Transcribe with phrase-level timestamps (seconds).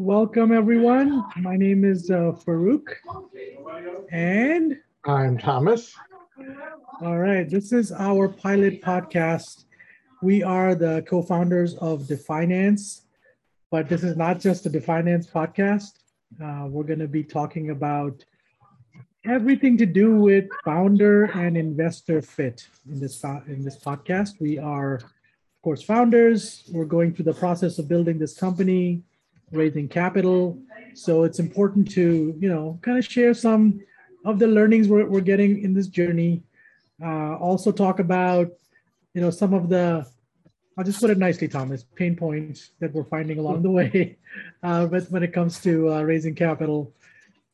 [0.00, 1.24] Welcome, everyone.
[1.38, 2.86] My name is uh, Farrukh,
[4.12, 5.92] and I'm Thomas.
[7.02, 9.64] All right, this is our pilot podcast.
[10.22, 13.00] We are the co founders of Defynance,
[13.72, 15.94] but this is not just a Defynance podcast.
[16.40, 18.24] Uh, we're going to be talking about
[19.26, 24.40] everything to do with founder and investor fit in this, in this podcast.
[24.40, 26.70] We are, of course, founders.
[26.72, 29.02] We're going through the process of building this company
[29.52, 30.58] raising capital.
[30.94, 33.80] So it's important to, you know, kind of share some
[34.24, 36.42] of the learnings we're, we're getting in this journey.
[37.02, 38.50] Uh, also talk about,
[39.14, 40.06] you know, some of the,
[40.76, 44.16] I'll just put it nicely, Thomas, pain points that we're finding along the way
[44.62, 46.92] uh, but when it comes to uh, raising capital.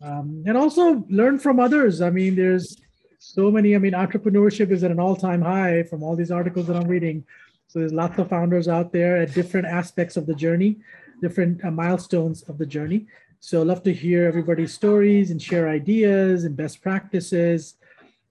[0.02, 2.02] Um, and also learn from others.
[2.02, 2.76] I mean, there's
[3.18, 6.76] so many, I mean, entrepreneurship is at an all-time high from all these articles that
[6.76, 7.24] I'm reading.
[7.68, 10.78] So there's lots of founders out there at different aspects of the journey
[11.20, 13.06] different uh, milestones of the journey.
[13.40, 17.76] So love to hear everybody's stories and share ideas and best practices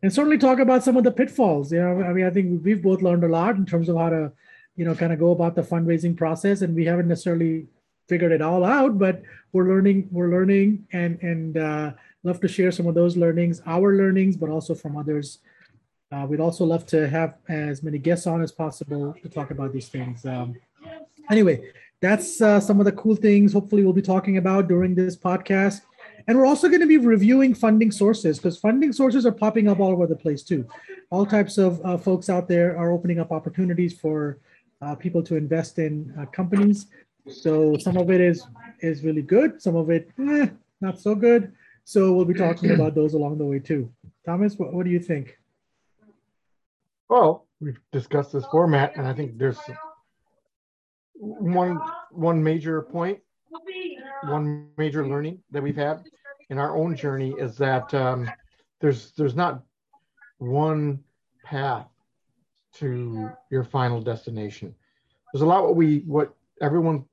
[0.01, 1.71] and certainly talk about some of the pitfalls.
[1.71, 4.09] You know, I mean, I think we've both learned a lot in terms of how
[4.09, 4.31] to,
[4.75, 7.67] you know, kind of go about the fundraising process and we haven't necessarily
[8.09, 9.21] figured it all out, but
[9.53, 11.91] we're learning, we're learning and, and uh,
[12.23, 15.39] love to share some of those learnings, our learnings, but also from others.
[16.11, 19.71] Uh, we'd also love to have as many guests on as possible to talk about
[19.71, 20.25] these things.
[20.25, 20.55] Um,
[21.31, 21.71] anyway,
[22.03, 25.81] that's uh, some of the cool things hopefully we'll be talking about during this podcast.
[26.27, 29.79] And we're also going to be reviewing funding sources because funding sources are popping up
[29.79, 30.67] all over the place too.
[31.11, 34.39] All types of uh, folks out there are opening up opportunities for
[34.81, 36.87] uh, people to invest in uh, companies.
[37.29, 38.45] So some of it is
[38.81, 40.47] is really good some of it eh,
[40.81, 41.53] not so good.
[41.85, 43.89] So we'll be talking about those along the way too.
[44.25, 45.37] Thomas what, what do you think?
[47.07, 49.59] Well we've discussed this format and i think there's
[51.15, 51.79] one
[52.11, 53.19] one major point,
[54.23, 56.03] one major learning that we've had
[56.49, 58.29] in our own journey is that um,
[58.81, 59.63] there's there's not
[60.37, 61.03] one
[61.43, 61.87] path
[62.75, 64.73] to your final destination.
[65.31, 67.05] There's a lot what we what everyone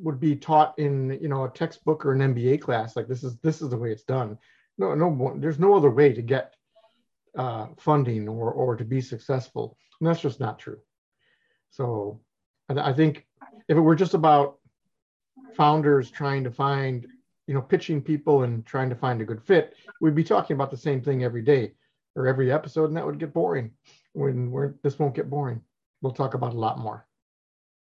[0.00, 3.36] would be taught in you know a textbook or an MBA class like this is
[3.38, 4.38] this is the way it's done.
[4.78, 6.54] No no there's no other way to get
[7.36, 10.78] uh, funding or or to be successful, and that's just not true.
[11.70, 12.20] So
[12.68, 13.26] I think
[13.68, 14.58] if it were just about
[15.56, 17.06] founders trying to find,
[17.46, 20.70] you know, pitching people and trying to find a good fit, we'd be talking about
[20.70, 21.72] the same thing every day
[22.14, 23.70] or every episode, and that would get boring.
[24.12, 25.62] When we're this won't get boring.
[26.02, 27.06] We'll talk about a lot more.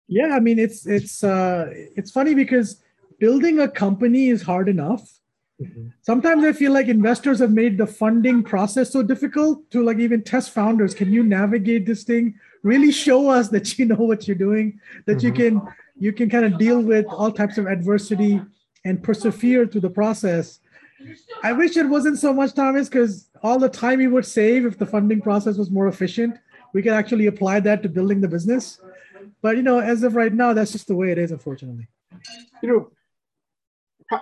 [0.07, 2.81] Yeah, I mean it's it's uh it's funny because
[3.19, 5.19] building a company is hard enough.
[5.61, 5.87] Mm-hmm.
[6.01, 10.23] Sometimes I feel like investors have made the funding process so difficult to like even
[10.23, 10.93] test founders.
[10.93, 12.35] Can you navigate this thing?
[12.63, 15.28] Really show us that you know what you're doing that mm-hmm.
[15.28, 15.62] you can
[16.00, 18.41] you can kind of deal with all types of adversity
[18.85, 20.59] and persevere through the process.
[21.44, 24.78] I wish it wasn't so much thomas because all the time we would save if
[24.78, 26.38] the funding process was more efficient.
[26.73, 28.79] We could actually apply that to building the business.
[29.41, 31.88] But you know as of right now that's just the way it is unfortunately.
[32.62, 32.91] You know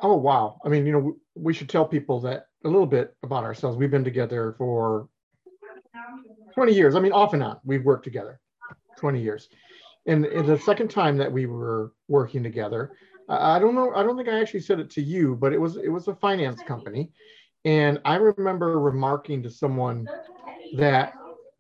[0.02, 0.60] oh wow.
[0.66, 3.78] I mean you know we should tell people that a little bit about ourselves.
[3.78, 5.08] We've been together for
[6.56, 6.96] 20 years.
[6.96, 8.40] I mean, off and on, we've worked together
[8.98, 9.50] 20 years.
[10.08, 12.94] And, and the second time that we were working together,
[13.28, 15.78] I don't know, I don't think I actually said it to you, but it was
[15.78, 17.12] it was a finance company.
[17.66, 20.08] And I remember remarking to someone
[20.76, 21.14] that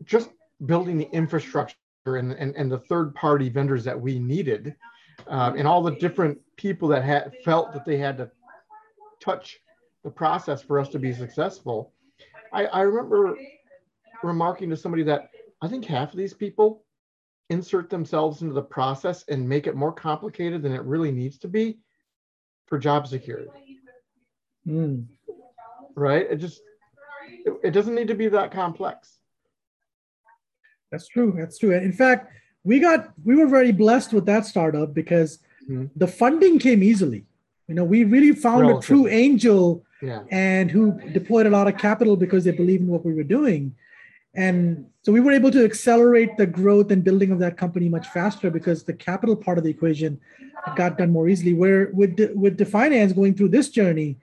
[0.03, 0.29] just
[0.65, 1.75] building the infrastructure
[2.05, 4.75] and, and, and the third party vendors that we needed
[5.27, 8.29] uh, and all the different people that had felt that they had to
[9.19, 9.59] touch
[10.03, 11.91] the process for us to be successful.
[12.53, 13.35] I, I remember
[14.25, 15.29] remarking to somebody that
[15.61, 16.83] I think half of these people
[17.49, 21.47] insert themselves into the process and make it more complicated than it really needs to
[21.47, 21.77] be
[22.67, 23.49] for job security.
[24.67, 25.05] Mm.
[25.95, 26.27] Right?
[26.29, 26.61] It just
[27.45, 29.19] it, it doesn't need to be that complex.
[30.91, 31.35] That's true.
[31.37, 31.73] That's true.
[31.73, 32.31] In fact,
[32.63, 35.85] we got we were very blessed with that startup because mm-hmm.
[35.95, 37.25] the funding came easily.
[37.67, 40.21] You know, we really found a true angel yeah.
[40.29, 43.75] and who deployed a lot of capital because they believed in what we were doing.
[44.35, 48.07] And so we were able to accelerate the growth and building of that company much
[48.07, 50.19] faster because the capital part of the equation
[50.75, 51.53] got done more easily.
[51.53, 54.17] Where with with Defynance going through this journey,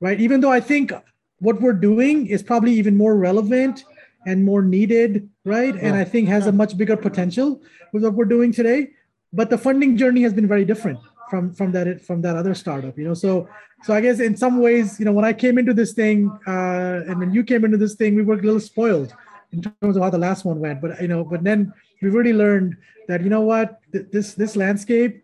[0.00, 0.20] right?
[0.20, 0.92] Even though I think
[1.40, 3.84] what we're doing is probably even more relevant
[4.26, 5.74] and more needed, right?
[5.74, 7.62] And I think has a much bigger potential
[7.92, 8.90] with what we're doing today.
[9.32, 10.98] But the funding journey has been very different
[11.28, 13.14] from from that from that other startup, you know.
[13.14, 13.48] So
[13.82, 17.04] so I guess in some ways, you know, when I came into this thing uh,
[17.06, 19.14] and when you came into this thing, we were a little spoiled
[19.52, 20.80] in terms of how the last one went.
[20.80, 21.72] But you know, but then
[22.02, 22.76] we really learned
[23.08, 25.22] that you know what this this landscape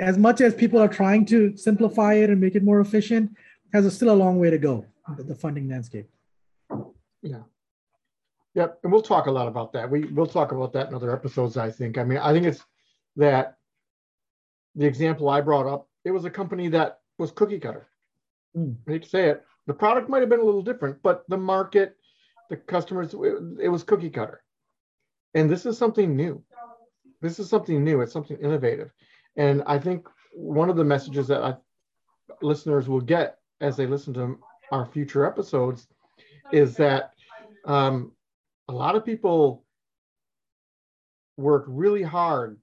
[0.00, 3.34] as much as people are trying to simplify it and make it more efficient,
[3.72, 4.84] has a, still a long way to go.
[5.16, 6.08] The, the funding landscape.
[7.22, 7.42] Yeah.
[8.54, 9.90] Yep, and we'll talk a lot about that.
[9.90, 11.56] We we'll talk about that in other episodes.
[11.56, 11.96] I think.
[11.96, 12.62] I mean, I think it's
[13.16, 13.56] that
[14.74, 15.88] the example I brought up.
[16.04, 17.86] It was a company that was cookie cutter.
[18.56, 18.76] Mm.
[18.86, 19.42] I hate to say it.
[19.66, 21.96] The product might have been a little different, but the market,
[22.52, 24.42] the customers, it, was cookie cutter.
[25.32, 26.44] And this is something new.
[27.22, 28.02] This is something new.
[28.02, 28.92] It's something innovative.
[29.36, 31.56] And I think one of the messages that I,
[32.42, 34.38] listeners will get as they listen to
[34.70, 35.86] our future episodes
[36.52, 37.12] is that
[37.64, 38.12] um,
[38.68, 39.64] a lot of people
[41.38, 42.58] work really hard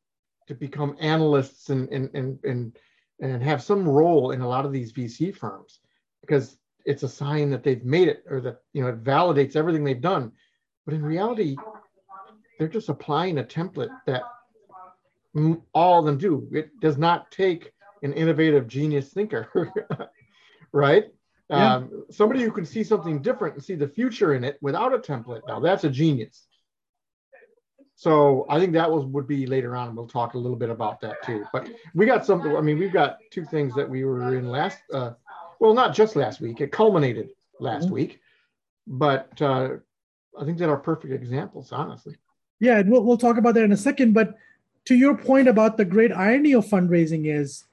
[0.50, 2.78] to become analysts and, and, and, and,
[3.22, 5.80] and have some role in a lot of these VC firms
[6.22, 9.84] because it's a sign that they've made it or that you know it validates everything
[9.84, 10.32] they've done.
[10.86, 11.56] But in reality,
[12.58, 14.24] they're just applying a template that
[15.74, 16.48] all of them do.
[16.52, 17.72] It does not take
[18.02, 19.72] an innovative genius thinker,
[20.72, 21.06] right?
[21.50, 21.76] Yeah.
[21.76, 25.00] Um, somebody who can see something different and see the future in it without a
[25.00, 25.42] template.
[25.48, 26.46] Now that's a genius.
[27.96, 29.96] So I think that was would be later on.
[29.96, 31.44] We'll talk a little bit about that too.
[31.52, 32.56] But we got something.
[32.56, 34.78] I mean, we've got two things that we were in last.
[34.94, 35.12] Uh,
[35.60, 36.62] well, not just last week.
[36.62, 37.30] It culminated
[37.60, 37.94] last mm-hmm.
[37.94, 38.22] week,
[38.88, 39.70] but uh,
[40.40, 42.16] I think that are perfect examples, honestly.
[42.60, 44.14] Yeah, and we'll we'll talk about that in a second.
[44.14, 44.36] But
[44.86, 47.66] to your point about the great irony of fundraising is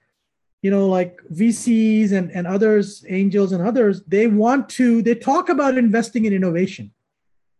[0.62, 5.48] you know like vcs and, and others angels and others they want to they talk
[5.48, 6.90] about investing in innovation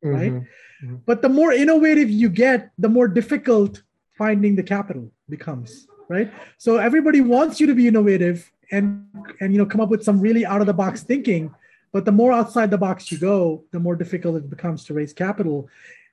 [0.02, 0.86] right mm-hmm.
[0.86, 0.96] Mm-hmm.
[1.06, 3.82] but the more innovative you get the more difficult
[4.18, 9.06] finding the capital becomes right so everybody wants you to be innovative and
[9.40, 11.54] and you know come up with some really out of the box thinking
[11.92, 15.12] but the more outside the box you go the more difficult it becomes to raise
[15.12, 15.68] capital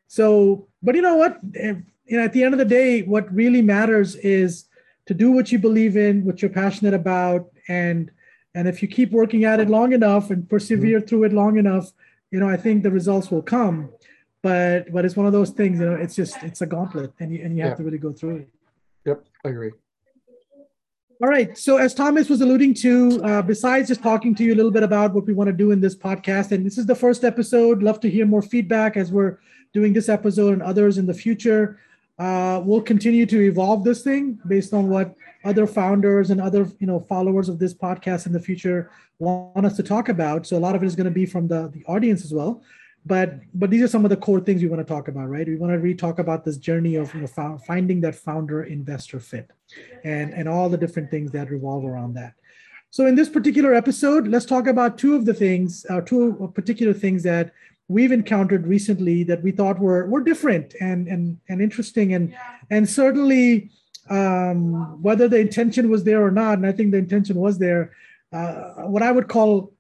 [0.07, 3.33] so but you know what if, you know at the end of the day what
[3.33, 4.65] really matters is
[5.05, 8.11] to do what you believe in, what you're passionate about, and
[8.56, 11.07] and if you keep working at it long enough and persevere mm-hmm.
[11.07, 11.91] through it long enough,
[12.29, 13.89] you know, I think the results will come.
[14.41, 17.33] But but it's one of those things, you know, it's just it's a gauntlet, and
[17.33, 18.49] you and you have to really go through it.
[19.06, 19.71] Yep, I agree.
[21.23, 21.57] All right.
[21.57, 24.83] So, as Thomas was alluding to, uh, besides just talking to you a little bit
[24.83, 27.81] about what we want to do in this podcast, and this is the first episode,
[27.81, 29.39] love to hear more feedback as we're
[29.71, 31.79] doing this episode and others in the future
[32.19, 36.87] uh, we'll continue to evolve this thing based on what other founders and other you
[36.87, 40.45] know followers of this podcast in the future want us to talk about.
[40.45, 42.61] So a lot of it is going to be from the, the audience as well.
[43.05, 45.45] But but these are some of the core things we want to talk about, right?
[45.45, 49.19] We want to really talk about this journey of you know, finding that founder investor
[49.19, 49.51] fit,
[50.03, 52.33] and and all the different things that revolve around that.
[52.89, 56.93] So in this particular episode, let's talk about two of the things, uh, two particular
[56.93, 57.51] things that
[57.87, 62.35] we've encountered recently that we thought were were different and and and interesting and
[62.69, 63.71] and certainly
[64.09, 67.93] um, whether the intention was there or not, and I think the intention was there.
[68.31, 69.73] Uh, what I would call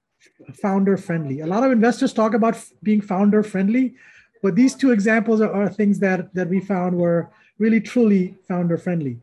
[0.53, 1.41] founder friendly.
[1.41, 3.95] A lot of investors talk about being founder friendly,
[4.41, 7.29] but these two examples are, are things that that we found were
[7.59, 9.19] really truly founder friendly.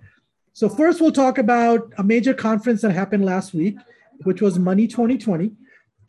[0.60, 3.78] So first, we'll talk about a major conference that happened last week,
[4.24, 5.52] which was Money 2020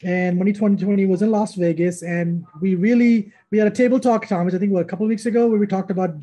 [0.03, 4.27] and Money 2020 was in Las Vegas, and we really we had a table talk,
[4.27, 4.53] Thomas.
[4.53, 6.15] I think what a couple of weeks ago, where we talked about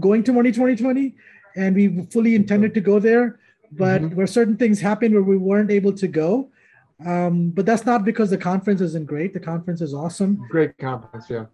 [0.00, 1.14] going to Money 2020,
[1.56, 3.38] and we fully intended to go there,
[3.72, 4.16] but mm-hmm.
[4.16, 6.48] where certain things happened where we weren't able to go.
[7.04, 9.34] Um, but that's not because the conference isn't great.
[9.34, 10.42] The conference is awesome.
[10.48, 11.44] Great conference, yeah.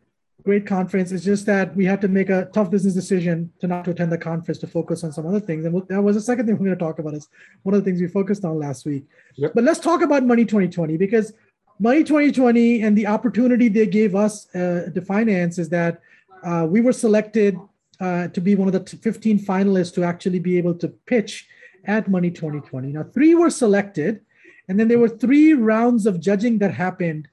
[0.44, 1.12] Great conference.
[1.12, 4.12] It's just that we had to make a tough business decision to not to attend
[4.12, 5.64] the conference to focus on some other things.
[5.64, 7.14] And that was the second thing we're going to talk about.
[7.14, 7.28] Is
[7.62, 9.04] one of the things we focused on last week.
[9.36, 9.52] Yep.
[9.54, 11.32] But let's talk about Money 2020 because
[11.78, 16.00] Money 2020 and the opportunity they gave us uh, to finance is that
[16.42, 17.58] uh, we were selected
[18.00, 21.48] uh, to be one of the 15 finalists to actually be able to pitch
[21.84, 22.92] at Money 2020.
[22.92, 24.20] Now, three were selected,
[24.68, 27.28] and then there were three rounds of judging that happened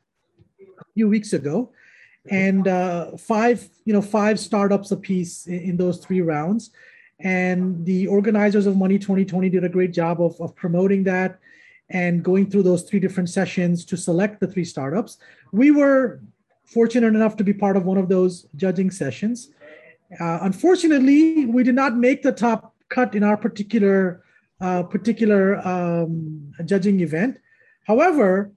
[0.60, 1.72] a few weeks ago,
[2.30, 6.72] and uh, five, you know, five startups apiece in, in those three rounds.
[7.20, 11.40] And the organizers of Money 2020 did a great job of, of promoting that
[11.90, 15.18] and going through those three different sessions to select the three startups.
[15.52, 16.22] We were
[16.66, 19.50] fortunate enough to be part of one of those judging sessions.
[20.20, 24.24] Uh, unfortunately, we did not make the top cut in our particular
[24.60, 27.38] uh, particular um, judging event.
[27.86, 28.52] However,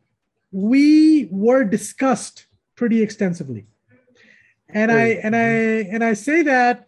[0.51, 2.47] we were discussed
[2.81, 3.67] pretty extensively,
[4.71, 5.49] and I and I
[5.95, 6.87] and I say that.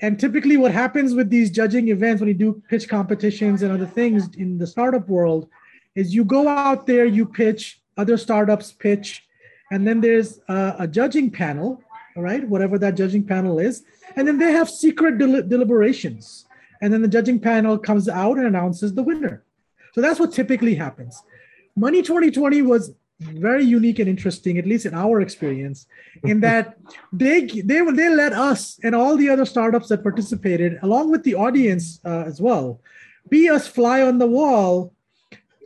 [0.00, 3.90] And typically, what happens with these judging events when you do pitch competitions and other
[4.00, 5.48] things in the startup world
[5.96, 9.26] is you go out there, you pitch, other startups pitch,
[9.72, 11.82] and then there's a, a judging panel,
[12.14, 13.82] all right, whatever that judging panel is,
[14.14, 16.46] and then they have secret del- deliberations.
[16.80, 19.42] and then the judging panel comes out and announces the winner.
[19.94, 21.14] So that's what typically happens.
[21.74, 25.86] Money 2020 was very unique and interesting, at least in our experience,
[26.24, 26.78] in that
[27.12, 31.34] they they they let us and all the other startups that participated, along with the
[31.34, 32.80] audience uh, as well,
[33.28, 34.92] be us fly on the wall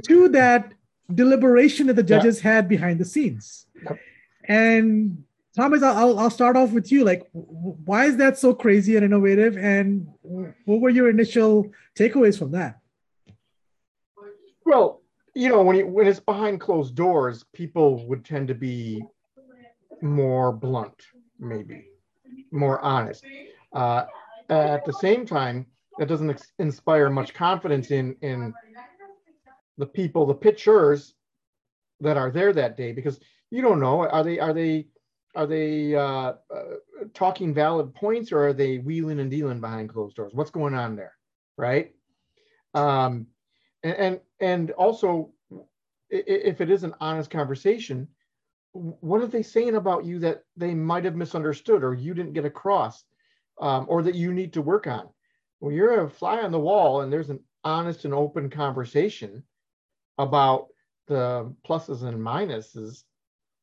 [0.07, 0.73] to that
[1.15, 2.55] deliberation that the judges yeah.
[2.55, 3.67] had behind the scenes.
[3.85, 3.99] Yep.
[4.45, 7.05] And Thomas, I'll, I'll start off with you.
[7.05, 9.57] Like, why is that so crazy and innovative?
[9.59, 12.79] And what were your initial takeaways from that?
[14.65, 15.02] Well,
[15.35, 19.05] you know, when you, when it's behind closed doors, people would tend to be
[20.03, 21.07] more blunt,
[21.39, 21.89] maybe
[22.51, 23.25] more honest.
[23.73, 24.05] Uh,
[24.49, 25.67] at the same time,
[25.99, 28.53] that doesn't ex- inspire much confidence in in
[29.79, 31.15] the people, the pitchers
[32.01, 33.21] that are there that day, because
[33.51, 34.89] you don't know are they are they
[35.35, 36.63] are they uh, uh,
[37.15, 40.35] talking valid points or are they wheeling and dealing behind closed doors?
[40.35, 41.15] What's going on there,
[41.57, 41.93] right?
[42.75, 43.27] Um,
[43.83, 45.31] and, and and also,
[46.11, 48.09] if it is an honest conversation,
[48.73, 52.45] what are they saying about you that they might have misunderstood or you didn't get
[52.45, 53.05] across,
[53.61, 55.09] um, or that you need to work on?
[55.61, 59.43] Well, you're a fly on the wall, and there's an honest and open conversation
[60.19, 60.69] about
[61.07, 63.05] the pluses and minuses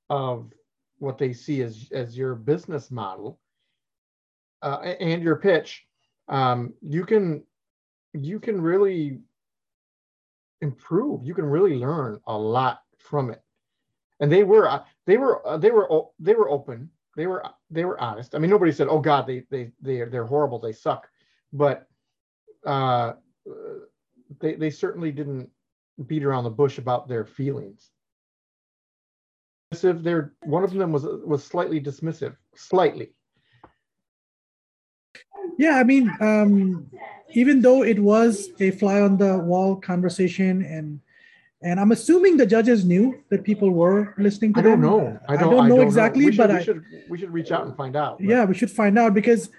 [0.09, 0.51] of
[0.97, 3.39] what they see as as your business model
[4.61, 5.85] uh, and your pitch,
[6.27, 7.43] um, you can
[8.13, 9.19] you can really
[10.61, 11.23] improve.
[11.23, 13.41] You can really learn a lot from it.
[14.19, 15.87] And they were uh, they were uh, they were
[16.19, 16.89] they were open.
[17.15, 18.35] They were they were honest.
[18.35, 20.59] I mean, nobody said, "Oh God, they they they they're horrible.
[20.59, 21.09] They suck,"
[21.53, 21.87] but
[22.65, 23.13] uh,
[24.39, 25.49] they they certainly didn't
[26.05, 27.91] beat around the bush about their feelings
[29.71, 30.03] dismissive.
[30.03, 33.13] They're one of them was was slightly dismissive, slightly.
[35.59, 36.87] Yeah, I mean, um,
[37.33, 41.01] even though it was a fly on the wall conversation, and
[41.61, 44.81] and I'm assuming the judges knew that people were listening to I them.
[44.81, 45.19] Don't know.
[45.27, 45.75] I don't, I don't know.
[45.75, 46.31] I don't exactly, know.
[46.31, 48.19] Should, but we should we should reach out and find out.
[48.19, 48.27] But.
[48.27, 49.49] Yeah, we should find out because,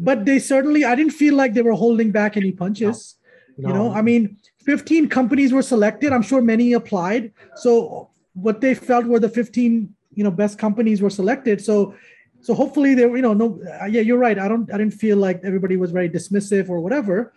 [0.00, 3.14] but they certainly I didn't feel like they were holding back any punches.
[3.56, 3.68] No.
[3.68, 3.68] No.
[3.68, 6.12] You know, I mean, 15 companies were selected.
[6.12, 7.32] I'm sure many applied.
[7.54, 11.94] So what they felt were the 15 you know best companies were selected so
[12.42, 14.38] so hopefully they you know no uh, yeah you're right.
[14.38, 17.32] I don't i didn't feel like everybody was very dismissive or whatever.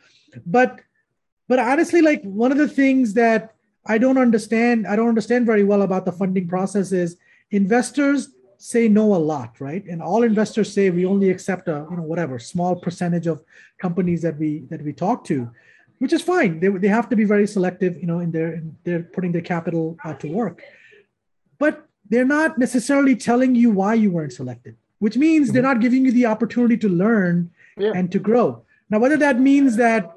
[0.45, 0.81] But
[1.47, 3.53] but honestly like one of the things that
[3.85, 7.17] i don't understand i don't understand very well about the funding process is
[7.51, 9.83] investors say no a lot right?
[9.85, 13.43] And all investors say we only accept a you know whatever small percentage of
[13.77, 15.49] companies that we that we talk to
[15.99, 16.59] which is fine.
[16.59, 19.41] They, they have to be very selective you know in their in their putting their
[19.41, 20.61] capital uh, to work.
[21.59, 25.53] But they're not necessarily telling you why you weren't selected, which means mm-hmm.
[25.53, 27.91] they're not giving you the opportunity to learn yeah.
[27.93, 28.63] and to grow.
[28.89, 30.09] Now, whether that means that,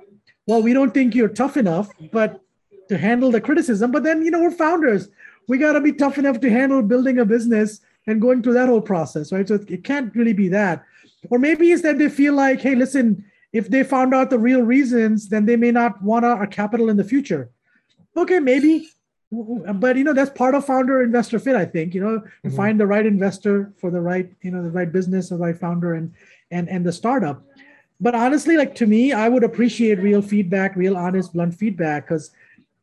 [0.46, 2.40] well, we don't think you're tough enough, but
[2.88, 5.08] to handle the criticism, but then, you know, we're founders.
[5.48, 8.68] We got to be tough enough to handle building a business and going through that
[8.68, 9.48] whole process, right?
[9.48, 10.84] So it can't really be that.
[11.30, 14.62] Or maybe it's that they feel like, hey, listen, if they found out the real
[14.62, 17.50] reasons, then they may not want our capital in the future.
[18.16, 18.88] Okay, maybe
[19.32, 22.56] but you know that's part of founder investor fit i think you know mm-hmm.
[22.56, 25.94] find the right investor for the right you know the right business the right founder
[25.94, 26.12] and
[26.50, 27.42] and and the startup
[28.00, 32.30] but honestly like to me i would appreciate real feedback real honest blunt feedback because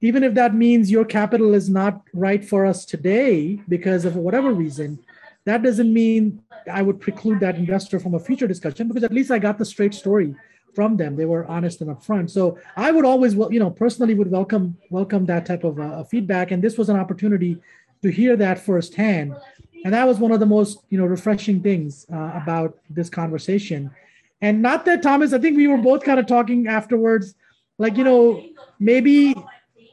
[0.02, 4.52] even if that means your capital is not right for us today because of whatever
[4.52, 5.00] reason
[5.46, 9.32] that doesn't mean i would preclude that investor from a future discussion because at least
[9.32, 10.36] i got the straight story
[10.74, 11.16] from them.
[11.16, 12.30] They were honest and upfront.
[12.30, 16.52] So I would always, you know, personally would welcome welcome that type of uh, feedback.
[16.52, 17.62] And this was an opportunity
[18.02, 19.36] to hear that firsthand.
[19.86, 23.92] And that was one of the most, you know, refreshing things uh, about this conversation.
[24.42, 27.36] And not that Thomas, I think we were both kind of talking afterwards,
[27.78, 28.44] like you know,
[28.80, 29.36] maybe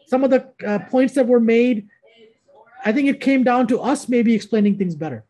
[0.07, 1.89] some of the uh, points that were made.
[2.85, 5.25] I think it came down to us maybe explaining things better,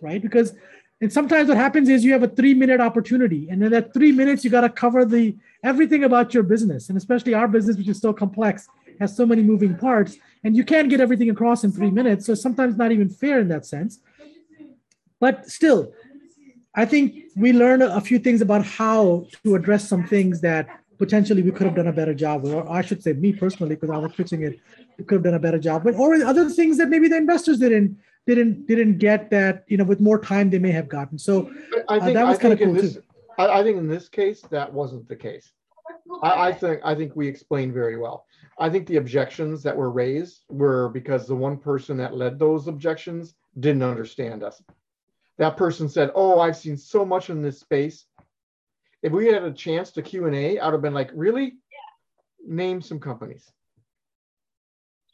[0.00, 0.22] right?
[0.22, 0.54] Because
[1.02, 4.12] and sometimes what happens is you have a three minute opportunity, and in that three
[4.12, 7.88] minutes, you got to cover the everything about your business, and especially our business, which
[7.88, 8.68] is so complex,
[9.00, 12.24] has so many moving parts, and you can't get everything across in three minutes.
[12.24, 13.98] So sometimes not even fair in that sense.
[15.18, 15.92] But still,
[16.72, 17.04] I think
[17.34, 20.68] we learned a few things about how to address some things that
[20.98, 23.74] potentially we could have done a better job with, or I should say me personally,
[23.74, 24.60] because I was pitching it,
[24.98, 27.58] we could have done a better job with, or other things that maybe the investors
[27.58, 31.18] didn't didn't didn't get that you know with more time they may have gotten.
[31.18, 31.50] So
[31.88, 33.02] I uh, think, uh, that was kind of cool this, too.
[33.38, 35.52] I, I, think in this case that wasn't the case.
[36.22, 38.26] I, I think i think we explained very well.
[38.58, 42.68] I think the objections that were raised were because the one person that led those
[42.68, 44.62] objections didn't understand us.
[45.38, 48.06] That person said oh i've seen so much in this space.
[49.02, 51.54] If we had a chance to Q and A, I'd have been like, really,
[52.46, 53.50] name some companies.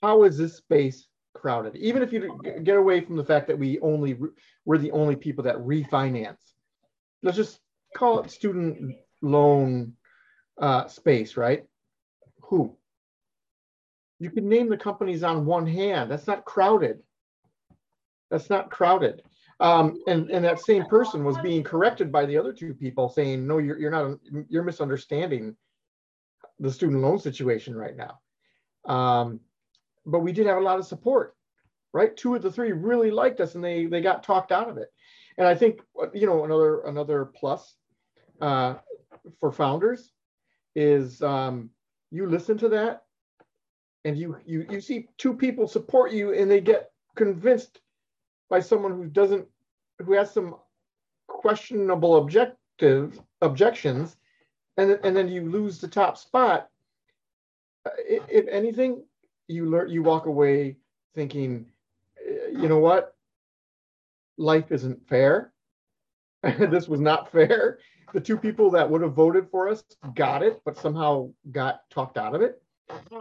[0.03, 1.08] How is this space
[1.39, 1.77] crowded?
[1.77, 4.17] Even if you get away from the fact that we only
[4.65, 6.55] we're the only people that refinance.
[7.23, 7.61] Let's just
[7.97, 9.95] call it student loan
[10.61, 11.65] uh, space, right?
[12.43, 12.77] Who?
[14.19, 16.11] You can name the companies on one hand.
[16.11, 17.01] That's not crowded.
[18.31, 19.23] That's not crowded.
[19.61, 23.47] Um, and, and that same person was being corrected by the other two people saying,
[23.47, 24.19] no, you're, you're not,
[24.49, 25.57] you're misunderstanding
[26.61, 28.21] the student loan situation right now.
[28.93, 29.41] Um,
[30.09, 31.37] but we did have a lot of support,
[31.93, 32.17] right?
[32.17, 34.89] Two of the three really liked us and they, they got talked out of it.
[35.37, 35.81] And I think,
[36.15, 37.77] you know, another, another plus
[38.41, 38.75] uh,
[39.39, 40.13] for founders
[40.75, 41.71] is um,
[42.11, 43.03] you listen to that
[44.05, 47.81] and you, you, you see two people support you and they get convinced
[48.49, 49.47] by someone who doesn't,
[49.99, 50.57] who has some
[51.27, 54.17] questionable objective objections,
[54.77, 56.69] and, and then you lose the top spot.
[57.85, 59.03] Uh, if, if anything,
[59.49, 60.77] you learn, you walk away
[61.15, 61.67] thinking,
[62.19, 63.15] uh, you know what,
[64.37, 65.53] life isn't fair.
[66.43, 67.79] this was not fair.
[68.15, 69.83] The two people that would have voted for us
[70.15, 72.63] got it, but somehow got talked out of it.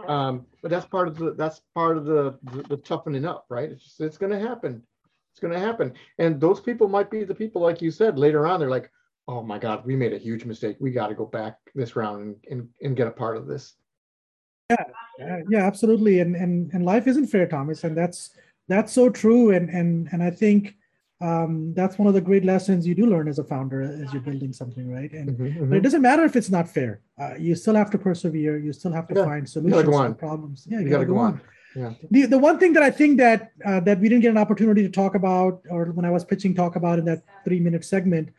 [0.06, 3.70] Um, but that's part of the that's part of the the, the toughening up, right?
[3.70, 4.82] It's just, it's going to happen.
[5.32, 5.92] It's going to happen.
[6.18, 8.90] And those people might be the people, like you said, later on, they're like,
[9.28, 10.76] oh my God, we made a huge mistake.
[10.80, 13.74] We got to go back this round and, and, and get a part of this.
[14.70, 16.20] Yeah, yeah, absolutely.
[16.20, 17.84] And, and, and life isn't fair, Thomas.
[17.84, 18.30] And that's,
[18.68, 19.50] that's so true.
[19.50, 20.76] And, and, and I think
[21.20, 24.22] um, that's one of the great lessons you do learn as a founder as you're
[24.22, 25.10] building something, right?
[25.12, 25.72] And mm-hmm, mm-hmm.
[25.72, 27.00] it doesn't matter if it's not fair.
[27.20, 28.58] Uh, you still have to persevere.
[28.58, 29.24] You still have to yeah.
[29.24, 30.66] find solutions to problems.
[30.70, 31.32] Yeah, you, you got to go, go on.
[31.32, 31.40] on.
[31.74, 31.92] Yeah.
[32.10, 34.82] The, the one thing that I think that uh, that we didn't get an opportunity
[34.82, 38.30] to talk about, or when I was pitching, talk about in that three minute segment,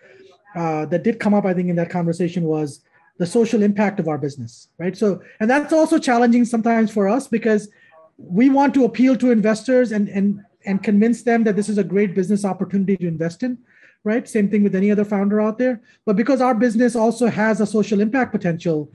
[0.56, 2.82] uh, that did come up, I think, in that conversation was
[3.20, 4.98] the social impact of our business, right?
[4.98, 7.70] So, and that's also challenging sometimes for us because
[8.18, 11.84] we want to appeal to investors and and and convince them that this is a
[11.84, 13.58] great business opportunity to invest in,
[14.04, 14.28] right?
[14.28, 15.82] Same thing with any other founder out there.
[16.06, 18.92] But because our business also has a social impact potential,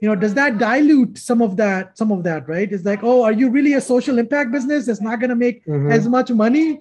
[0.00, 3.22] you know does that dilute some of that some of that right it's like oh
[3.22, 5.90] are you really a social impact business that's not going to make mm-hmm.
[5.90, 6.80] as much money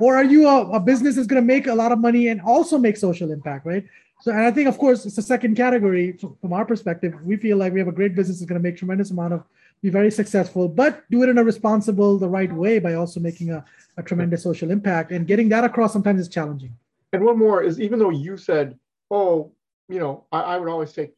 [0.00, 2.40] or are you a, a business that's going to make a lot of money and
[2.40, 3.84] also make social impact right
[4.20, 7.36] so and i think of course it's a second category from, from our perspective we
[7.36, 9.44] feel like we have a great business that's going to make tremendous amount of
[9.82, 13.50] be very successful but do it in a responsible the right way by also making
[13.50, 13.64] a,
[13.96, 16.74] a tremendous social impact and getting that across sometimes is challenging
[17.12, 18.78] and one more is even though you said
[19.10, 19.52] oh
[19.88, 21.14] you know i, I would always take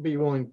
[0.00, 0.50] be willing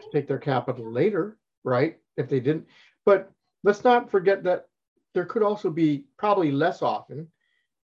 [0.00, 1.98] to take their capital later, right?
[2.16, 2.66] If they didn't.
[3.04, 3.30] But
[3.62, 4.66] let's not forget that
[5.14, 7.28] there could also be probably less often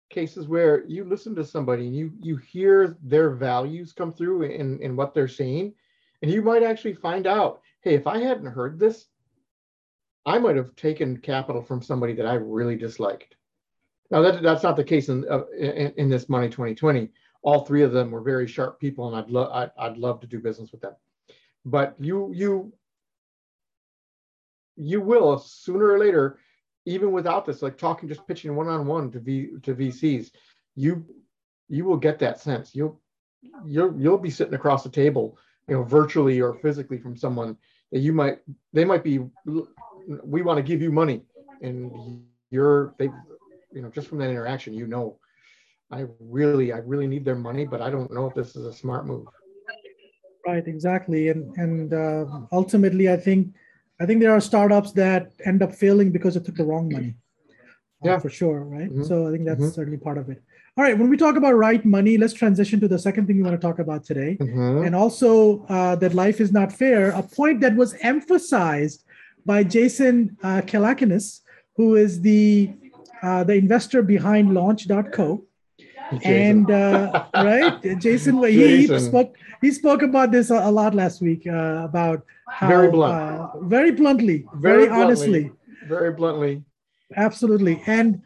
[0.10, 4.82] cases where you listen to somebody and you you hear their values come through in,
[4.82, 5.74] in what they're saying,
[6.22, 9.06] and you might actually find out, hey, if I hadn't heard this,
[10.26, 13.36] I might have taken capital from somebody that I really disliked.
[14.12, 17.10] Now that that's not the case in, uh, in, in this Money 2020.
[17.44, 20.28] All three of them were very sharp people, and I'd love I'd, I'd love to
[20.28, 20.94] do business with them
[21.68, 22.74] but you you
[24.78, 26.40] you will sooner or later
[26.88, 30.32] even without this like talking just pitching one-on-one to v to vcs
[30.76, 31.06] you
[31.70, 32.74] you will get that sense.
[32.74, 33.02] You'll
[33.66, 37.58] you'll you'll be sitting across the table you know virtually or physically from someone
[37.92, 38.40] that you might
[38.74, 39.20] they might be
[40.24, 41.24] we want to give you money
[41.62, 41.92] and
[42.50, 43.10] you're they
[43.74, 45.18] you know just from that interaction you know
[45.92, 48.74] i really i really need their money but i don't know if this is a
[48.74, 49.26] smart move.
[50.46, 53.54] Right, exactly, and and uh, ultimately, I think
[54.00, 57.16] I think there are startups that end up failing because it took the wrong money.
[58.04, 58.90] Uh, yeah, for sure, right?
[58.90, 59.04] Mm-hmm.
[59.04, 59.70] So I think that's mm-hmm.
[59.70, 60.42] certainly part of it.
[60.78, 63.44] All right, when we talk about right money, let's transition to the second thing we
[63.44, 64.86] want to talk about today, mm-hmm.
[64.86, 67.10] and also uh, that life is not fair.
[67.10, 69.04] A point that was emphasized
[69.44, 71.42] by Jason uh, Calacanis,
[71.76, 72.72] who is the
[73.24, 75.44] uh, the investor behind Launch.co.
[76.12, 76.32] Jason.
[76.32, 79.00] And uh, right, Jason, he, Jason.
[79.00, 83.14] spoke he spoke about this a, a lot last week uh, about how very blunt,
[83.14, 85.52] uh, very bluntly, very, very bluntly, honestly,
[85.88, 86.64] very bluntly,
[87.16, 87.82] absolutely.
[87.88, 88.22] And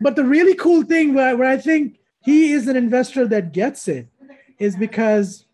[0.00, 3.88] but the really cool thing where, where I think he is an investor that gets
[3.88, 4.08] it
[4.58, 5.46] is because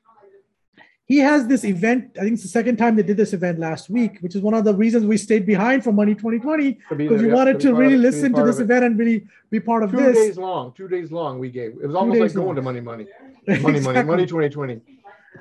[1.08, 2.16] he has this event.
[2.18, 4.52] I think it's the second time they did this event last week, which is one
[4.52, 7.96] of the reasons we stayed behind for Money 2020 because we wanted to, to really
[7.96, 10.16] listen to, this event and really be part of two this.
[10.16, 11.38] Two days long, two days long.
[11.38, 13.06] We gave it was almost like going to Money Money,
[13.46, 13.80] Money exactly.
[13.80, 14.80] Money, Money 2020.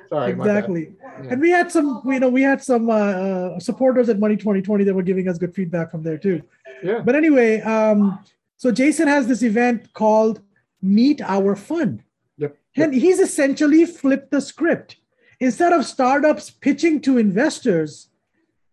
[0.08, 0.92] Sorry, exactly.
[1.02, 1.32] Yeah.
[1.32, 4.84] And we had some, you know, we had some uh, uh, supporters at Money 2020
[4.84, 6.40] that were giving us good feedback from there too.
[6.82, 7.00] Yeah.
[7.00, 8.18] But anyway, um,
[8.56, 10.40] so Jason has this event called
[10.80, 12.04] Meet Our Fund.
[12.38, 12.56] Yep.
[12.76, 14.96] And he's essentially flipped the script.
[15.40, 18.08] Instead of startups pitching to investors,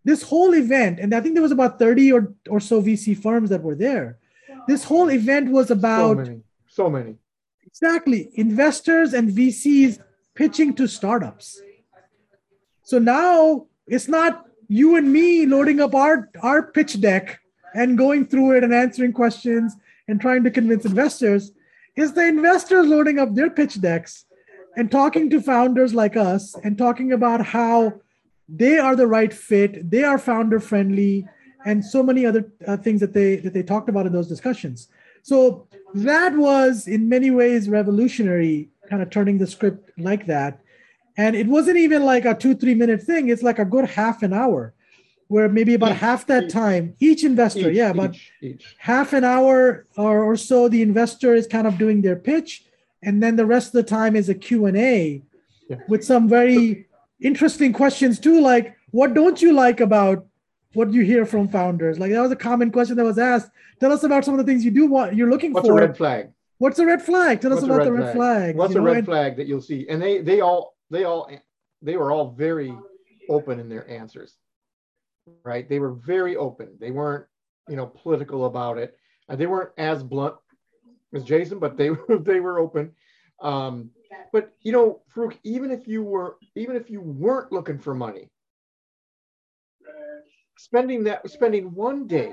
[0.04, 3.50] this whole event, and I think there was about 30 or, or so VC firms
[3.50, 4.18] that were there.
[4.68, 6.40] This whole event was about so many.
[6.68, 7.14] So many.
[7.66, 8.30] Exactly.
[8.34, 10.02] Investors and VCs
[10.34, 11.60] pitching to startups.
[12.82, 17.40] So now it's not you and me loading up our, our pitch deck
[17.74, 19.76] and going through it and answering questions
[20.08, 21.52] and trying to convince investors.
[21.96, 24.24] It's the investors loading up their pitch decks
[24.76, 28.00] and talking to founders like us and talking about how
[28.48, 31.26] they are the right fit, they are founder friendly,
[31.64, 34.88] and so many other uh, things that they that they talked about in those discussions.
[35.22, 40.60] So that was in many ways revolutionary, kind of turning the script like that.
[41.16, 43.28] And it wasn't even like a two, three minute thing.
[43.28, 44.74] It's like a good half an hour
[45.28, 48.14] where maybe about each, half that each, time, each investor, each, yeah, but
[48.78, 52.65] half an hour or, or so, the investor is kind of doing their pitch.
[53.02, 55.22] And then the rest of the time is a Q&A
[55.68, 55.76] yeah.
[55.88, 56.86] with some very
[57.20, 60.26] interesting questions too, like what don't you like about
[60.72, 61.98] what you hear from founders?
[61.98, 63.50] Like that was a common question that was asked.
[63.80, 65.74] Tell us about some of the things you do want you're looking What's for.
[65.74, 66.30] What's a red flag?
[66.58, 67.40] What's a red flag?
[67.40, 68.16] Tell What's us about red the red flag.
[68.16, 69.86] flag What's a red and, flag that you'll see?
[69.88, 71.30] And they they all they all
[71.82, 72.74] they were all very
[73.28, 74.34] open in their answers.
[75.44, 75.68] Right?
[75.68, 76.76] They were very open.
[76.78, 77.26] They weren't,
[77.68, 78.96] you know, political about it.
[79.28, 80.36] And they weren't as blunt
[81.16, 82.92] as Jason, but they were they were open.
[83.42, 83.90] Um,
[84.32, 88.30] but you know, Farrukh, even if you were even if you weren't looking for money,
[90.58, 92.32] spending that spending one day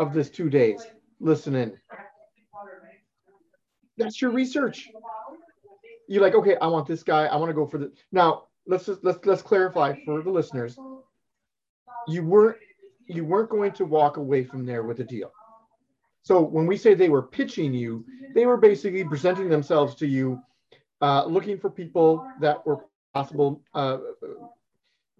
[0.00, 0.86] of this two days
[1.20, 1.72] listening
[3.98, 4.88] that's your research.
[6.08, 7.26] You're like okay i want this guy.
[7.26, 10.76] I want to go for the now let's just let's let's clarify for the listeners.
[12.08, 12.58] You weren't
[13.08, 15.32] you weren't going to walk away from there with a deal
[16.22, 18.04] so when we say they were pitching you
[18.34, 20.40] they were basically presenting themselves to you
[21.02, 22.78] uh, looking for people that were
[23.12, 23.98] possible uh,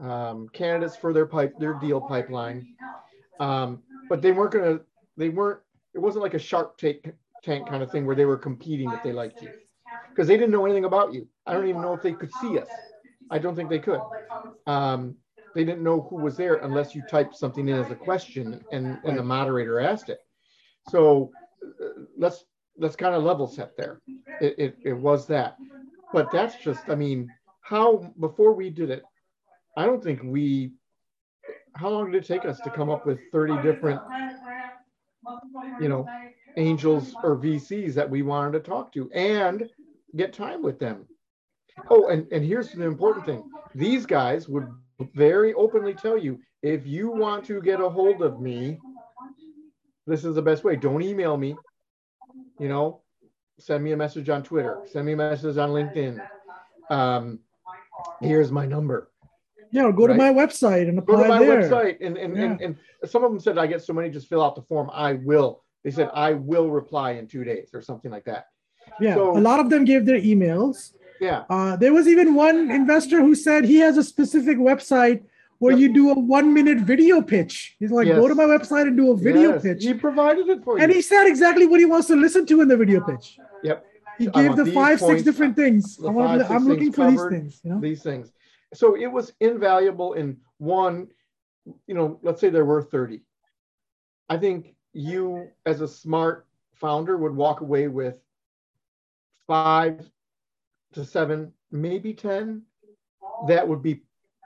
[0.00, 2.66] um, candidates for their pipe their deal pipeline,
[3.40, 4.80] um, but they weren't gonna
[5.16, 5.60] they weren't
[5.94, 7.12] it wasn't like a shark tank
[7.42, 9.50] tank kind of thing where they were competing if they liked you
[10.10, 11.28] because they didn't know anything about you.
[11.46, 12.68] I don't even know if they could see us.
[13.30, 14.00] I don't think they could.
[14.66, 15.16] Um,
[15.54, 18.98] they didn't know who was there unless you typed something in as a question and,
[19.04, 20.20] and the moderator asked it.
[20.88, 21.30] So
[21.64, 22.44] uh, let's
[22.78, 24.00] let's kind of level set there.
[24.40, 25.56] It, it, it was that,
[26.12, 27.30] but that's just I mean
[27.62, 29.02] how before we did it,
[29.76, 30.72] I don't think we,
[31.74, 34.00] how long did it take us to come up with 30 different,
[35.80, 36.06] you know,
[36.56, 39.68] angels or VCs that we wanted to talk to and
[40.16, 41.06] get time with them?
[41.88, 43.42] Oh, and, and here's the important thing.
[43.74, 44.68] These guys would
[45.14, 48.78] very openly tell you, if you want to get a hold of me,
[50.06, 50.76] this is the best way.
[50.76, 51.56] Don't email me,
[52.58, 53.02] you know,
[53.58, 56.20] send me a message on Twitter, send me a message on LinkedIn.
[56.90, 57.40] Um,
[58.20, 59.12] here's my number
[59.72, 60.12] yeah, go right?
[60.12, 61.62] to my website and apply Go to my there.
[61.62, 62.42] website, and and, yeah.
[62.44, 64.90] and and some of them said I get so many, just fill out the form.
[64.92, 65.64] I will.
[65.82, 68.46] They said I will reply in two days or something like that.
[69.00, 70.92] Yeah, so, a lot of them gave their emails.
[71.20, 71.44] Yeah.
[71.48, 75.24] Uh, there was even one investor who said he has a specific website
[75.62, 77.76] where you do a one minute video pitch.
[77.78, 78.18] He's like, yes.
[78.18, 79.62] go to my website and do a video yes.
[79.62, 79.84] pitch.
[79.84, 80.82] He provided it for you.
[80.82, 83.38] And he said exactly what he wants to listen to in the video pitch.
[83.62, 83.86] Yep.
[84.18, 85.98] He gave the five, points, six different things.
[86.04, 87.60] I I'm looking for these things.
[87.64, 87.80] You know?
[87.80, 88.32] These things
[88.74, 91.08] so it was invaluable in one,
[91.86, 93.20] you know, let's say there were 30.
[94.28, 98.14] I think you, as a smart founder, would walk away with
[99.46, 100.08] five
[100.94, 102.62] to seven, maybe 10
[103.48, 104.02] that would be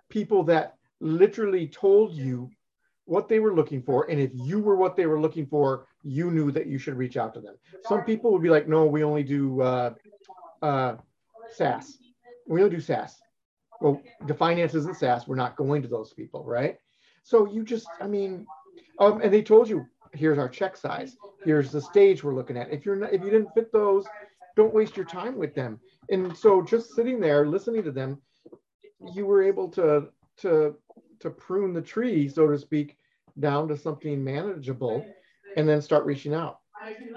[0.09, 2.51] people that literally told you
[3.05, 4.11] what they were looking for.
[4.11, 7.17] And if you were what they were looking for, you knew that you should reach
[7.17, 7.55] out to them.
[7.85, 9.95] Some people would be like, no, we only do uh,
[10.63, 10.97] uh,
[11.53, 11.99] SaaS.
[12.49, 13.21] We only do SaaS
[13.81, 16.79] well, the finances and SaaS, we're not going to those people, right?
[17.23, 18.47] So you just, I mean,
[18.99, 22.73] um, and they told you, here's our check size, here's the stage we're looking at.
[22.73, 24.07] If you're not, if you didn't fit those,
[24.55, 25.81] don't waste your time with them.
[26.11, 28.19] And so just sitting there listening to them,
[29.15, 30.77] you were able to to
[31.21, 32.97] to prune the tree, so to speak,
[33.39, 35.05] down to something manageable,
[35.57, 36.61] and then start reaching out.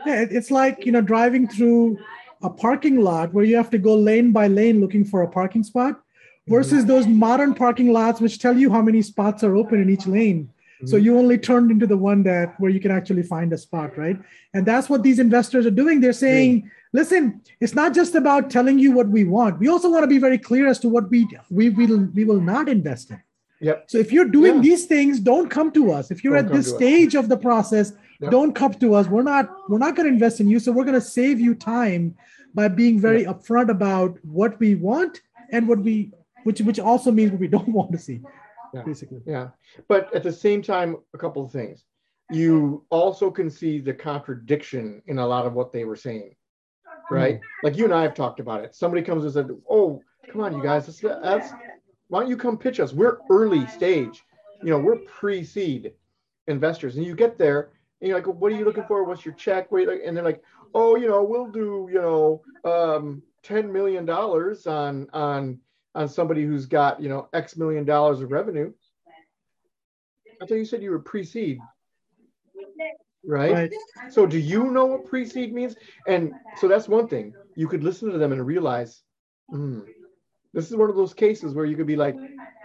[0.05, 1.99] Yeah, it's like you know driving through
[2.41, 5.63] a parking lot where you have to go lane by lane looking for a parking
[5.63, 6.01] spot
[6.47, 10.07] versus those modern parking lots which tell you how many spots are open in each
[10.07, 10.49] lane.
[10.85, 11.05] So mm-hmm.
[11.05, 14.17] you only turned into the one that where you can actually find a spot right?
[14.53, 15.99] And that's what these investors are doing.
[15.99, 19.59] They're saying listen it's not just about telling you what we want.
[19.59, 22.41] We also want to be very clear as to what we we will we will
[22.41, 23.21] not invest in
[23.61, 23.85] Yep.
[23.91, 24.61] So if you're doing Yeah.
[24.61, 26.11] these things, don't come to us.
[26.11, 26.77] If you're Don't at this to us.
[26.77, 28.31] stage of the process, Yep.
[28.31, 29.07] don't come to us.
[29.07, 30.59] We're not we're not going to invest in you.
[30.59, 32.15] So we're going to save you time
[32.53, 36.11] by being very upfront about what we want and what we
[36.45, 38.21] which which also means what we don't want to see.
[38.73, 38.83] Yeah.
[38.83, 39.21] Basically.
[39.25, 39.49] Yeah.
[39.87, 41.83] But at the same time, a couple of things.
[42.31, 46.35] You also can see the contradiction in a lot of what they were saying,
[47.09, 47.35] right?
[47.37, 47.65] Mm-hmm.
[47.65, 48.75] Like you and I have talked about it.
[48.75, 51.51] Somebody comes and said, "Oh, come on, you guys, that's, that's
[52.09, 52.93] why don't you come pitch us?
[52.93, 54.23] We're early stage,
[54.61, 55.93] you know, we're pre-seed
[56.47, 59.03] investors." And you get there, and you're like, "What are you looking for?
[59.03, 60.43] What's your check?" Wait, and they're like,
[60.73, 65.59] "Oh, you know, we'll do, you know, um, ten million dollars on on
[65.95, 68.73] on somebody who's got, you know, X million dollars of revenue."
[70.41, 71.59] I thought you said you were pre-seed,
[73.25, 73.53] right?
[73.53, 73.73] Right.
[74.09, 75.75] So do you know what pre-seed means?
[76.07, 77.33] And so that's one thing.
[77.55, 79.03] You could listen to them and realize,
[79.49, 79.81] hmm,
[80.53, 82.15] this is one of those cases where you could be like,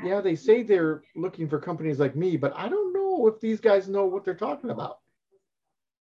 [0.02, 3.60] yeah, they say they're looking for companies like me, but I don't know if these
[3.60, 4.98] guys know what they're talking about.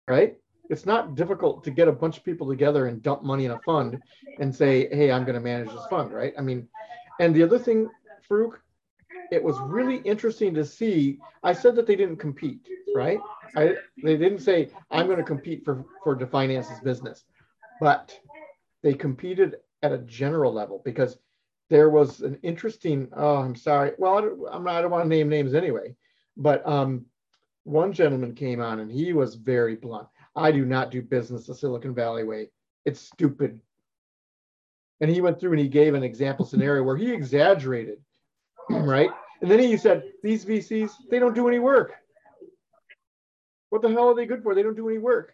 [0.08, 0.38] Right?
[0.70, 3.60] It's not difficult to get a bunch of people together and dump money in a
[3.60, 4.02] fund
[4.40, 6.34] and say, hey, I'm going to manage this fund, right?
[6.38, 6.68] I mean,
[7.20, 7.90] and the other thing,
[8.30, 8.58] Farrukh,
[9.32, 11.20] it was really interesting to see.
[11.44, 13.20] I said that they didn't compete, right?
[13.56, 17.24] I, they didn't say I'm going to compete for for to business,
[17.80, 18.18] but
[18.82, 21.18] they competed at a general level because
[21.70, 23.10] there was an interesting.
[23.16, 23.92] Oh, I'm sorry.
[23.98, 24.76] Well, I don't, I'm not.
[24.76, 25.96] I don't want to name names anyway,
[26.38, 27.06] but um,
[27.64, 30.08] one gentleman came on and he was very blunt.
[30.36, 32.50] I do not do business the Silicon Valley way.
[32.86, 33.60] It's stupid.
[35.00, 38.00] And he went through and he gave an example scenario where he exaggerated,
[38.70, 39.10] right?
[39.42, 41.94] And then he said, These VCs, they don't do any work.
[43.70, 44.54] What the hell are they good for?
[44.54, 45.34] They don't do any work.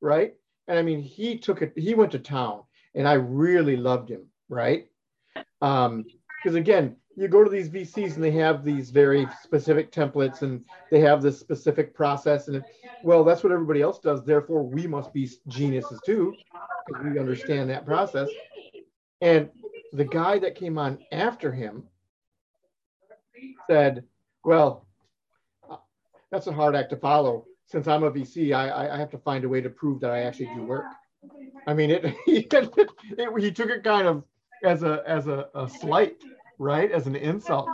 [0.00, 0.34] Right.
[0.68, 2.62] And I mean, he took it, he went to town
[2.94, 4.26] and I really loved him.
[4.48, 4.88] Right.
[5.62, 6.04] Um,
[6.42, 10.64] because again, you go to these VCs and they have these very specific templates and
[10.90, 12.48] they have this specific process.
[12.48, 12.64] And
[13.04, 14.24] well, that's what everybody else does.
[14.24, 16.34] Therefore, we must be geniuses too,
[16.86, 18.28] because we understand that process.
[19.20, 19.50] And
[19.92, 21.84] the guy that came on after him
[23.70, 24.04] said,
[24.44, 24.86] Well,
[25.70, 25.76] uh,
[26.30, 27.46] that's a hard act to follow.
[27.66, 30.22] Since I'm a VC, I, I have to find a way to prove that I
[30.22, 30.84] actually do work.
[31.66, 34.24] I mean, it, he, it, he took it kind of
[34.64, 36.16] as a as a, a slight,
[36.58, 37.68] right, as an insult.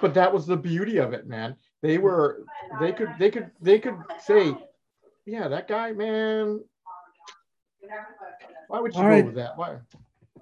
[0.00, 1.56] But that was the beauty of it, man.
[1.82, 2.44] They were
[2.80, 4.54] they could they could they could say,
[5.24, 6.60] yeah, that guy, man.
[8.68, 9.24] Why would you All go right.
[9.24, 9.56] with that?
[9.56, 9.76] Why?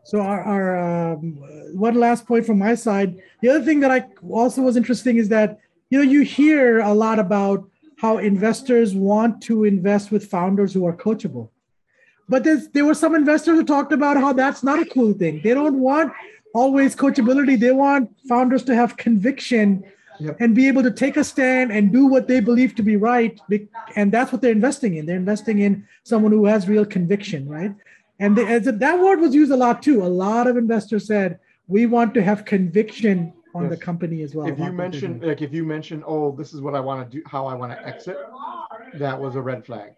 [0.04, 1.38] So our, our um,
[1.72, 3.16] one last point from my side.
[3.40, 5.58] The other thing that I also was interesting is that
[5.90, 10.87] you know you hear a lot about how investors want to invest with founders who
[10.87, 11.48] are coachable,
[12.28, 15.40] but there's, there were some investors who talked about how that's not a cool thing.
[15.42, 16.12] They don't want
[16.54, 17.58] always coachability.
[17.58, 19.84] They want founders to have conviction
[20.20, 20.37] Yep.
[20.38, 23.37] and be able to take a stand and do what they believe to be right.
[23.96, 25.06] And that's what they're investing in.
[25.06, 27.74] They're investing in someone who has real conviction, right?
[28.20, 30.04] And they, as that word was used a lot too.
[30.04, 34.46] A lot of investors said, we want to have conviction on the company as well.
[34.46, 37.22] if you mention like if you mention oh this is what i want to do
[37.26, 38.16] how i want to exit
[38.94, 39.92] that was a red flag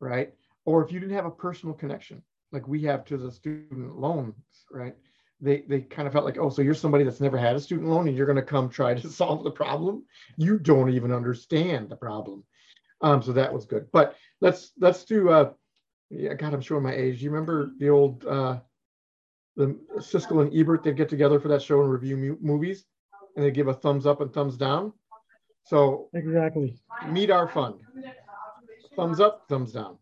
[0.00, 0.32] right
[0.64, 2.22] or if you didn't have a personal connection
[2.52, 4.34] like we have to the student loans
[4.70, 4.94] right
[5.40, 7.88] they they kind of felt like oh so you're somebody that's never had a student
[7.88, 10.04] loan and you're going to come try to solve the problem
[10.36, 12.44] you don't even understand the problem
[13.00, 15.50] um so that was good but let's let's do uh
[16.10, 18.58] yeah god i'm showing my age you remember the old uh
[19.56, 22.84] the Siskel and Ebert, they'd get together for that show and review mu- movies,
[23.36, 24.92] and they give a thumbs up and thumbs down.
[25.64, 26.78] So exactly.
[27.08, 27.80] meet our fund.
[28.96, 29.98] Thumbs up, thumbs down.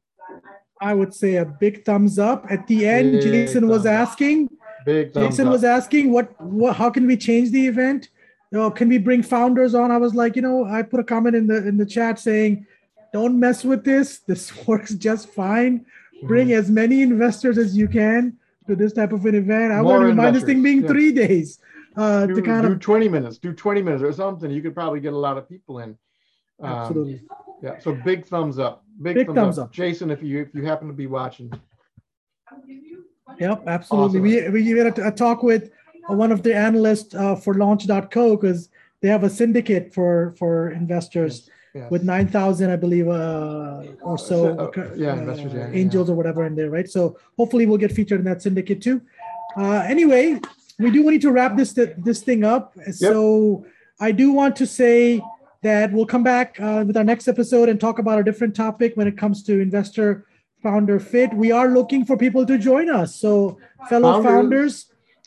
[0.80, 2.46] I would say a big thumbs up.
[2.48, 4.48] At the end, Big Jason was asking,
[4.86, 5.52] Big Jason up.
[5.52, 8.08] was asking what, what how can we change the event?
[8.50, 9.90] You know, can we bring founders on?
[9.90, 12.66] I was like, you know, I put a comment in the in the chat saying,
[13.12, 14.20] don't mess with this.
[14.26, 15.84] This works just fine.
[16.22, 16.58] Bring Mm-hmm.
[16.58, 19.72] as many investors as you can to this type of an event.
[19.72, 20.88] I More to remind mind this thing being yeah.
[20.88, 21.58] three days
[21.96, 24.50] uh, do, to kind do of 20 minutes, do 20 minutes or something.
[24.50, 25.96] You could probably get a lot of people in.
[26.60, 27.22] Um, absolutely.
[27.62, 27.78] Yeah.
[27.78, 28.84] So big thumbs up.
[29.02, 29.64] Big, Big thumbs, thumbs up.
[29.66, 29.72] up.
[29.72, 31.50] Jason, if you if you happen to be watching,
[33.38, 34.20] Yep, absolutely.
[34.20, 35.70] We we had a, a talk with
[36.10, 38.68] uh, one of the analysts uh, for Launch.co because
[39.00, 41.90] they have a syndicate for for investors yes.
[41.90, 44.58] with nine thousand, I believe, uh, or so.
[44.58, 45.74] Uh, yeah, investors, yeah, yeah.
[45.74, 46.88] angels or whatever in there, right?
[46.88, 49.00] So hopefully we'll get featured in that syndicate too.
[49.56, 50.40] Uh, anyway,
[50.78, 52.74] we do need to wrap this this thing up.
[52.92, 53.64] So
[54.00, 55.22] I do want to say
[55.62, 58.96] that we'll come back uh, with our next episode and talk about a different topic
[58.96, 60.26] when it comes to investor
[60.62, 61.32] founder fit.
[61.34, 63.14] We are looking for people to join us.
[63.14, 64.30] So fellow Founders.
[64.30, 64.86] founders,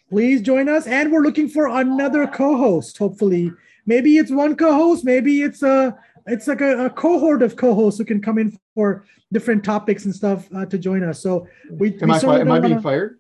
[0.10, 0.88] please join us.
[0.88, 2.98] And we're looking for another co-host.
[2.98, 3.52] Hopefully,
[3.86, 8.06] maybe it's one co-host, maybe it's a it's like a, a cohort of co-hosts who
[8.06, 11.22] can come in for different topics and stuff uh, to join us.
[11.22, 13.20] So we am we I, am I being fired?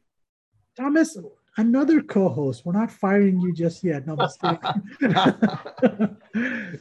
[0.77, 1.17] Thomas,
[1.57, 2.65] another co-host.
[2.65, 4.05] We're not firing you just yet.
[4.07, 4.59] No mistake.
[5.01, 5.37] Not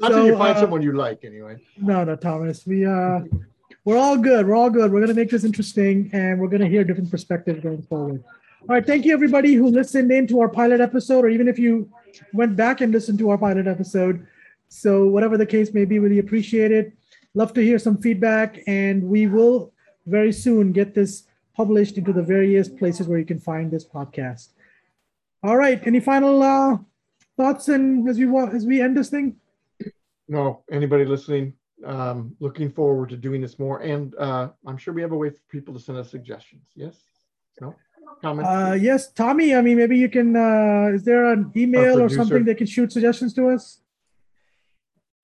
[0.01, 1.57] until you find uh, someone you like, anyway.
[1.79, 2.67] No, no, Thomas.
[2.67, 3.21] We uh
[3.85, 4.47] we're all good.
[4.47, 4.93] We're all good.
[4.93, 8.23] We're gonna make this interesting and we're gonna hear different perspectives going forward.
[8.63, 11.59] All right, thank you everybody who listened in to our pilot episode, or even if
[11.59, 11.91] you
[12.33, 14.25] went back and listened to our pilot episode.
[14.69, 16.93] So whatever the case may be, really appreciate it.
[17.35, 19.73] Love to hear some feedback, and we will
[20.07, 21.25] very soon get this
[21.57, 24.51] published into the various places where you can find this podcast.
[25.45, 26.79] All right, any final uh,
[27.37, 29.37] thoughts and as we as we end this thing?
[30.29, 33.81] No, anybody listening, um, looking forward to doing this more.
[33.81, 36.69] And uh, I'm sure we have a way for people to send us suggestions.
[36.77, 37.03] Yes?
[37.61, 37.75] No?
[38.23, 38.49] Comments?
[38.49, 39.55] Uh, yes, Tommy.
[39.55, 40.37] I mean, maybe you can.
[40.37, 43.81] Uh, is there an email or something they can shoot suggestions to us?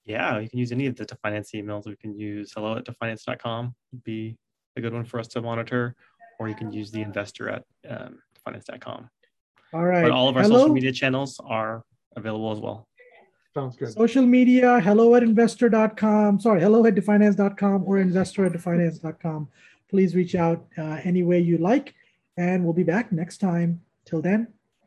[0.05, 1.87] Yeah, you can use any of the Defynance emails.
[1.87, 4.37] We can use hello at defynance.com would be
[4.77, 5.95] a good one for us to monitor,
[6.41, 9.11] or you can use the investor at um, defynance.com.
[9.73, 10.03] All right.
[10.03, 11.85] But all of our hello, social media channels are
[12.17, 12.89] available as well.
[13.55, 13.93] Sounds good.
[13.93, 14.81] social media.
[14.81, 16.41] Hello at investor.com.
[16.41, 19.49] Sorry, hello at defynance.com or investor at defynance.com.
[19.89, 21.95] Please reach out uh, any way you like,
[22.37, 23.81] and we'll be back next time.
[24.05, 24.49] Till then,